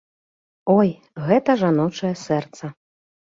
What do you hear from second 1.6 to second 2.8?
жаночае сэрца!